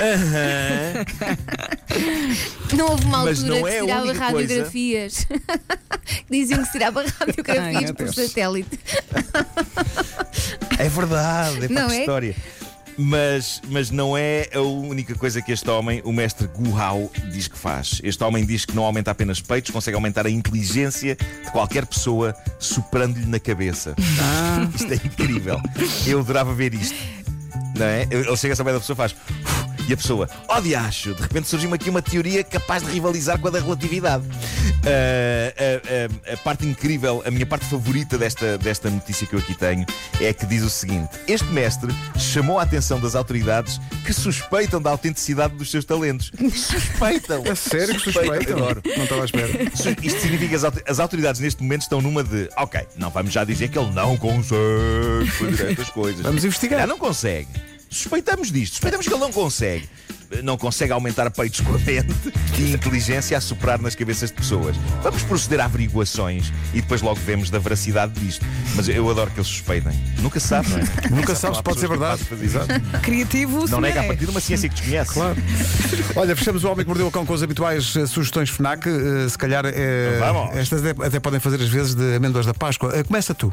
aham. 0.03 1.05
Não 2.77 2.87
houve 2.91 3.05
uma 3.05 3.25
Mas 3.25 3.39
altura 3.39 3.55
não 3.55 3.63
que 3.63 3.69
é 3.69 3.73
se 3.73 3.79
a 3.79 3.83
tirava 3.83 4.03
única 4.03 4.19
radiografias. 4.25 5.27
Diziam 6.31 6.59
que 6.61 6.67
se 6.67 6.73
tirava 6.73 7.01
Ai, 7.01 7.07
radiografias 7.21 7.83
meu 7.85 7.95
por 7.95 8.05
Deus. 8.11 8.17
satélite. 8.29 8.79
É 10.79 10.89
verdade, 10.89 11.65
é 11.65 11.69
Não 11.69 11.87
para 11.87 11.95
é? 11.97 12.01
história. 12.01 12.37
Mas, 13.01 13.63
mas 13.69 13.93
não 13.93 14.17
é 14.17 14.49
a 14.53 14.61
única 14.61 15.15
coisa 15.15 15.41
que 15.41 15.53
este 15.53 15.71
homem, 15.71 16.03
o 16.05 16.13
mestre 16.13 16.49
Gu 16.49 16.77
Hao, 16.77 17.11
diz 17.31 17.47
que 17.47 17.57
faz. 17.57 18.01
Este 18.03 18.25
homem 18.25 18.45
diz 18.45 18.65
que 18.65 18.75
não 18.75 18.83
aumenta 18.83 19.13
apenas 19.13 19.41
peitos, 19.41 19.71
consegue 19.71 19.95
aumentar 19.95 20.27
a 20.27 20.31
inteligência 20.31 21.15
de 21.15 21.51
qualquer 21.53 21.87
pessoa 21.87 22.35
soprando-lhe 22.59 23.27
na 23.27 23.39
cabeça. 23.39 23.95
Isto 24.75 24.93
é 24.93 24.97
incrível. 24.97 25.61
Eu 26.07 26.21
adorava 26.21 26.53
ver 26.53 26.75
isto. 26.75 26.97
Não 27.77 27.87
é? 27.87 28.03
Ele 28.11 28.37
chega 28.37 28.55
a 28.55 28.57
saber 28.57 28.73
da 28.73 28.81
pessoa 28.81 28.97
faz. 28.97 29.15
E 29.89 29.93
a 29.95 29.97
pessoa, 29.97 30.29
ó 30.47 30.61
diacho, 30.61 31.15
de 31.15 31.23
repente 31.23 31.49
surgiu-me 31.49 31.75
aqui 31.75 31.89
uma 31.89 32.03
teoria 32.03 32.45
capaz 32.45 32.83
de 32.83 32.91
rivalizar 32.93 33.39
com 33.39 33.49
a 33.49 33.51
da 33.51 33.59
relatividade. 33.59 34.23
Ah, 34.85 35.55
a, 36.29 36.31
a- 36.31 36.35
a 36.35 36.37
parte 36.37 36.67
incrível, 36.67 37.23
a 37.27 37.31
minha 37.31 37.47
parte 37.47 37.65
favorita 37.65 38.19
desta, 38.19 38.59
desta 38.59 38.91
notícia 38.91 39.27
que 39.27 39.35
eu 39.35 39.39
aqui 39.39 39.55
tenho 39.55 39.87
é 40.21 40.31
que 40.33 40.45
diz 40.45 40.63
o 40.63 40.69
seguinte: 40.71 41.09
Este 41.27 41.47
mestre 41.47 41.91
chamou 42.19 42.59
a 42.59 42.63
atenção 42.65 43.01
das 43.01 43.15
autoridades 43.15 43.81
que 44.05 44.13
suspeitam 44.13 44.81
da 44.81 44.91
autenticidade 44.91 45.55
dos 45.55 45.71
seus 45.71 45.85
talentos. 45.85 46.31
Suspeitam! 46.55 47.43
É 47.49 47.55
sério 47.55 47.95
que 47.95 48.01
suspeita? 48.01 48.53
Adoro. 48.53 48.83
Não 48.97 49.05
estava 49.05 49.23
à 49.23 49.25
espera. 49.25 49.49
Isto 50.03 50.21
significa 50.21 50.59
que 50.59 50.91
as 50.91 50.99
autoridades 51.01 51.41
neste 51.41 51.63
momento 51.63 51.83
estão 51.83 52.01
numa 52.03 52.23
de 52.23 52.49
ok, 52.57 52.81
não 52.97 53.09
vamos 53.11 53.33
já 53.33 53.43
dizer 53.45 53.69
que 53.69 53.79
ele 53.79 53.91
não 53.93 54.17
consegue 54.19 55.31
fazer 55.39 55.71
estas 55.71 55.89
coisas. 55.91 56.21
Vamos 56.21 56.45
investigar. 56.45 56.81
Já 56.81 56.87
não 56.87 56.99
consegue. 56.99 57.49
Suspeitamos 57.91 58.51
disto, 58.53 58.73
suspeitamos 58.75 59.07
que 59.07 59.13
ele 59.13 59.21
não 59.21 59.33
consegue. 59.33 59.89
Não 60.45 60.59
consegue 60.59 60.93
aumentar 60.93 61.31
peitos 61.31 61.61
com 61.65 61.75
a 61.75 61.79
mente 61.79 62.15
e 62.59 62.73
inteligência 62.75 63.37
a 63.39 63.41
soprar 63.41 63.81
nas 63.81 63.95
cabeças 63.95 64.29
de 64.29 64.37
pessoas. 64.37 64.77
Vamos 65.03 65.23
proceder 65.23 65.59
a 65.61 65.65
averiguações 65.65 66.53
e 66.75 66.83
depois 66.83 67.01
logo 67.01 67.19
vemos 67.25 67.49
da 67.49 67.59
veracidade 67.59 68.13
disto. 68.21 68.45
Mas 68.77 68.89
eu 68.91 69.09
adoro 69.09 69.31
que 69.31 69.39
eles 69.39 69.49
suspeitem. 69.49 69.93
Nunca 70.19 70.39
se 70.39 70.49
sabe, 70.49 70.69
não 70.69 70.79
é? 70.79 70.83
Nunca 71.11 71.35
sabes, 71.35 71.63
pode 71.63 71.81
ser 71.81 71.89
verdade. 71.89 72.23
Criativo, 73.03 73.67
Não 73.71 73.81
nega 73.81 74.01
a 74.01 74.05
é. 74.05 74.07
partir 74.07 74.27
de 74.27 74.31
uma 74.31 74.41
ciência 74.41 74.69
que 74.69 74.75
desconhece. 74.75 75.15
Claro. 75.15 75.37
Olha, 76.15 76.37
fechamos 76.37 76.63
o 76.63 76.69
Homem 76.71 76.85
que 76.85 76.89
Mordeu 76.89 77.07
o 77.07 77.11
Cão 77.11 77.25
com 77.25 77.33
as 77.33 77.43
habituais 77.43 77.97
eh, 77.97 78.07
sugestões 78.07 78.51
FNAC. 78.51 78.87
Eh, 78.87 79.29
se 79.31 79.39
calhar 79.39 79.65
eh, 79.65 80.19
Vamos. 80.21 80.55
estas 80.57 80.85
até, 80.85 81.07
até 81.07 81.21
podem 81.21 81.41
fazer 81.41 81.57
às 81.63 81.69
vezes 81.71 81.95
de 81.95 82.17
amêndoas 82.17 82.45
da 82.45 82.53
Páscoa. 82.53 82.93
Eh, 82.95 83.03
começa 83.03 83.35
tu. 83.35 83.51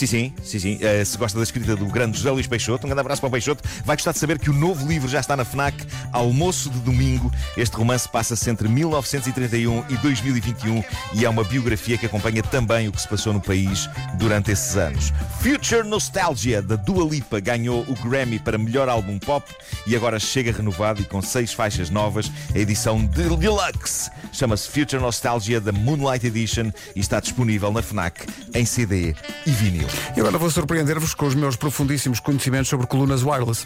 Sim, 0.00 0.06
sim, 0.06 0.32
sim, 0.42 0.58
sim. 0.58 0.78
Eh, 0.80 1.04
se 1.04 1.18
gosta 1.18 1.36
da 1.36 1.42
escrita 1.42 1.76
do 1.76 1.84
grande 1.84 2.16
José 2.16 2.30
Luís 2.30 2.46
Peixoto, 2.46 2.86
um 2.86 2.88
grande 2.88 3.00
abraço 3.00 3.20
para 3.20 3.28
o 3.28 3.30
Peixoto. 3.30 3.62
Vai 3.84 3.96
gostar 3.96 4.12
de 4.12 4.18
saber 4.18 4.38
que 4.38 4.48
o 4.48 4.52
novo 4.54 4.88
livro 4.88 5.06
já 5.06 5.20
está 5.20 5.36
na 5.36 5.44
FNAC, 5.44 5.76
Almoço 6.10 6.70
de 6.70 6.78
Domingo. 6.78 7.30
Este 7.54 7.76
romance 7.76 8.08
passa-se 8.08 8.48
entre 8.48 8.66
1931 8.66 9.84
e 9.90 9.96
2021 9.98 10.82
e 11.12 11.26
é 11.26 11.28
uma 11.28 11.44
biografia 11.44 11.98
que 11.98 12.06
acompanha 12.06 12.42
também 12.42 12.88
o 12.88 12.92
que 12.92 13.02
se 13.02 13.06
passou 13.06 13.34
no 13.34 13.42
país 13.42 13.90
durante 14.14 14.50
esses 14.50 14.74
anos. 14.74 15.12
Future 15.40 15.88
Nostalgia, 15.88 16.60
da 16.60 16.76
Dua 16.76 17.02
Lipa, 17.02 17.40
ganhou 17.40 17.80
o 17.88 17.94
Grammy 17.94 18.38
para 18.38 18.58
melhor 18.58 18.90
álbum 18.90 19.18
pop 19.18 19.50
e 19.86 19.96
agora 19.96 20.20
chega 20.20 20.52
renovado 20.52 21.00
e 21.00 21.04
com 21.06 21.22
seis 21.22 21.50
faixas 21.50 21.88
novas. 21.88 22.30
A 22.54 22.58
edição 22.58 23.06
de 23.06 23.22
Deluxe 23.38 24.10
chama-se 24.34 24.68
Future 24.68 25.00
Nostalgia, 25.00 25.58
da 25.58 25.72
Moonlight 25.72 26.26
Edition 26.26 26.70
e 26.94 27.00
está 27.00 27.20
disponível 27.20 27.72
na 27.72 27.80
FNAC 27.80 28.26
em 28.52 28.66
CD 28.66 29.14
e 29.46 29.50
vinil. 29.50 29.88
E 30.14 30.20
agora 30.20 30.36
vou 30.36 30.50
surpreender-vos 30.50 31.14
com 31.14 31.24
os 31.24 31.34
meus 31.34 31.56
profundíssimos 31.56 32.20
conhecimentos 32.20 32.68
sobre 32.68 32.86
colunas 32.86 33.22
wireless. 33.22 33.64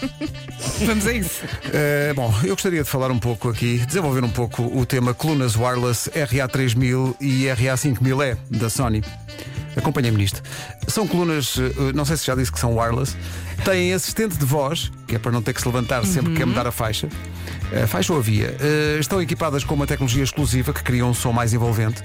Vamos 0.84 1.06
a 1.06 1.12
isso. 1.14 1.40
Eh, 1.72 2.12
bom, 2.14 2.34
eu 2.42 2.50
gostaria 2.50 2.84
de 2.84 2.88
falar 2.88 3.10
um 3.10 3.18
pouco 3.18 3.48
aqui, 3.48 3.78
desenvolver 3.78 4.24
um 4.24 4.30
pouco 4.30 4.62
o 4.62 4.84
tema 4.84 5.14
colunas 5.14 5.56
wireless 5.56 6.10
RA3000 6.10 7.16
e 7.18 7.44
RA5000E 7.44 8.36
da 8.50 8.68
Sony. 8.68 9.02
Acompanhem-me 9.78 10.18
nisto. 10.18 10.42
São 10.86 11.06
colunas, 11.06 11.56
eh, 11.58 11.92
não 11.94 12.04
sei 12.04 12.16
se 12.16 12.26
já 12.26 12.34
disse 12.34 12.50
que 12.52 12.58
são 12.58 12.76
wireless, 12.76 13.16
têm 13.64 13.92
assistente 13.94 14.36
de 14.36 14.44
voz, 14.44 14.90
que 15.06 15.14
é 15.14 15.18
para 15.18 15.30
não 15.32 15.40
ter 15.40 15.52
que 15.54 15.60
se 15.60 15.66
levantar 15.68 16.04
sempre 16.04 16.32
que 16.32 16.38
quer 16.38 16.46
mudar 16.46 16.66
a 16.66 16.72
faixa. 16.72 17.08
A 17.82 17.86
faixa 17.86 18.12
ou 18.12 18.18
a 18.18 18.22
via. 18.22 18.56
Eh, 18.60 18.96
estão 18.98 19.20
equipadas 19.22 19.62
com 19.62 19.74
uma 19.74 19.86
tecnologia 19.86 20.24
exclusiva 20.24 20.72
que 20.72 20.82
cria 20.82 21.04
um 21.04 21.14
som 21.14 21.32
mais 21.32 21.52
envolvente. 21.52 22.02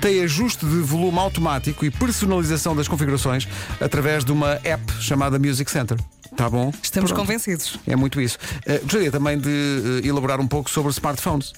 Tem 0.00 0.22
ajuste 0.22 0.64
de 0.64 0.76
volume 0.80 1.18
automático 1.18 1.84
e 1.84 1.90
personalização 1.90 2.76
das 2.76 2.86
configurações 2.86 3.48
através 3.80 4.24
de 4.24 4.32
uma 4.32 4.60
app 4.62 4.92
chamada 5.00 5.38
Music 5.38 5.70
Center. 5.70 5.98
Tá 6.36 6.50
bom? 6.50 6.70
Estamos 6.82 7.10
Pronto. 7.10 7.26
convencidos. 7.26 7.78
É 7.86 7.96
muito 7.96 8.20
isso. 8.20 8.38
Eh, 8.66 8.78
gostaria 8.82 9.10
também 9.10 9.38
de 9.38 9.48
eh, 10.04 10.06
elaborar 10.06 10.38
um 10.38 10.46
pouco 10.46 10.70
sobre 10.70 10.90
smartphones. 10.92 11.54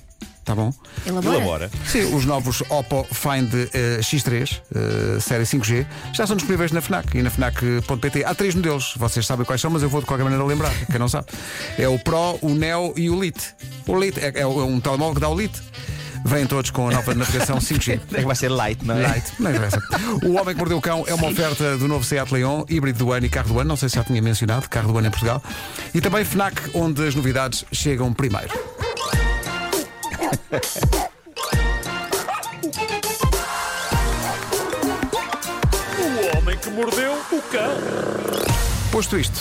Tá 0.48 0.54
bom? 0.54 0.72
Elabora. 1.04 1.36
Elabora. 1.36 1.70
Sim, 1.86 2.14
os 2.14 2.24
novos 2.24 2.62
Oppo 2.70 3.06
Find 3.12 3.52
eh, 3.52 4.00
X3, 4.00 4.62
eh, 4.74 5.20
série 5.20 5.44
5G, 5.44 5.84
já 6.14 6.26
são 6.26 6.36
disponíveis 6.36 6.72
na 6.72 6.80
FNAC 6.80 7.18
e 7.18 7.22
na 7.22 7.28
FNAC.pt. 7.28 8.24
Há 8.24 8.34
três 8.34 8.54
modelos, 8.54 8.94
vocês 8.96 9.26
sabem 9.26 9.44
quais 9.44 9.60
são, 9.60 9.70
mas 9.70 9.82
eu 9.82 9.90
vou 9.90 10.00
de 10.00 10.06
qualquer 10.06 10.24
maneira 10.24 10.42
lembrar, 10.42 10.72
quem 10.86 10.98
não 10.98 11.06
sabe. 11.06 11.26
É 11.76 11.86
o 11.86 11.98
Pro, 11.98 12.38
o 12.40 12.54
Neo 12.54 12.94
e 12.96 13.10
o 13.10 13.22
Lite. 13.22 13.54
O 13.86 13.94
Lite 13.94 14.20
é, 14.20 14.40
é 14.40 14.46
um 14.46 14.80
telemóvel 14.80 15.16
que 15.16 15.20
dá 15.20 15.28
o 15.28 15.38
Lite. 15.38 15.60
Vêm 16.24 16.46
todos 16.46 16.70
com 16.70 16.88
a 16.88 16.92
nova 16.92 17.14
navegação 17.14 17.58
5G. 17.58 18.00
É 18.14 18.20
que 18.20 18.24
vai 18.24 18.34
ser 18.34 18.48
light, 18.48 18.82
não 18.86 18.96
é? 18.96 19.02
Light, 19.02 19.32
não 19.38 19.50
interessa. 19.50 19.82
O 20.24 20.32
Homem 20.32 20.54
que 20.54 20.58
Mordeu 20.58 20.78
o 20.78 20.80
Cão 20.80 21.04
é 21.06 21.12
uma 21.12 21.28
oferta 21.28 21.76
do 21.76 21.86
novo 21.86 22.04
Seat 22.04 22.32
Leon, 22.32 22.64
híbrido 22.70 22.98
do 23.00 23.12
ano 23.12 23.26
e 23.26 23.28
carro 23.28 23.48
do 23.48 23.58
ano. 23.60 23.68
Não 23.68 23.76
sei 23.76 23.90
se 23.90 23.96
já 23.96 24.04
tinha 24.04 24.22
mencionado, 24.22 24.66
carro 24.66 24.92
do 24.92 24.98
ano 24.98 25.08
em 25.08 25.10
Portugal. 25.10 25.42
E 25.94 26.00
também 26.00 26.24
FNAC, 26.24 26.70
onde 26.72 27.06
as 27.06 27.14
novidades 27.14 27.66
chegam 27.70 28.14
primeiro. 28.14 28.67
O 35.98 36.38
homem 36.38 36.58
que 36.58 36.70
mordeu 36.70 37.12
o 37.32 37.42
cão. 37.42 37.70
Posto 38.92 39.18
isto, 39.18 39.40